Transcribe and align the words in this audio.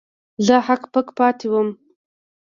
زه 0.45 0.55
هک 0.67 0.83
پک 0.93 1.07
پاتې 1.17 1.47
وم. 1.51 1.67